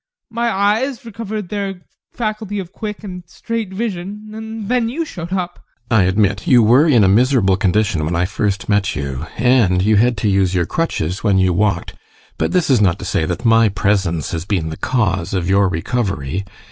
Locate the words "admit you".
6.05-6.63